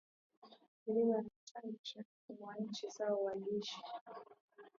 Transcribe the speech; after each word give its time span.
ni 0.43 0.93
Milima 0.93 1.13
ya 1.15 1.19
Altai 1.23 1.69
Mashariki 1.71 2.33
mwa 2.39 2.55
nchi 2.55 2.87
zao 2.89 3.23
waliishi 3.23 3.79